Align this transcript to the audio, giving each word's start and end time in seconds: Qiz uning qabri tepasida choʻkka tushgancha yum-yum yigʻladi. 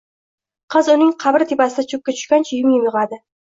Qiz 0.75 0.89
uning 0.93 1.11
qabri 1.25 1.49
tepasida 1.53 1.87
choʻkka 1.95 2.19
tushgancha 2.19 2.55
yum-yum 2.61 2.85
yigʻladi. 2.91 3.25